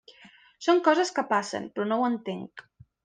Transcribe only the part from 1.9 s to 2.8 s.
no ho entenc.